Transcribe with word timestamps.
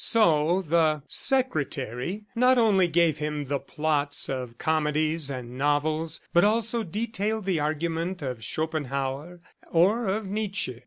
So 0.03 0.63
the 0.63 1.03
"secretary," 1.07 2.23
not 2.33 2.57
only 2.57 2.87
gave 2.87 3.19
him 3.19 3.45
the 3.45 3.59
plots 3.59 4.29
of 4.29 4.57
comedies 4.57 5.29
and 5.29 5.59
novels, 5.59 6.21
but 6.33 6.43
also 6.43 6.81
detailed 6.81 7.45
the 7.45 7.59
argument 7.59 8.23
of 8.23 8.43
Schopenhauer 8.43 9.41
or 9.71 10.07
of 10.07 10.25
Nietzsche 10.25 10.79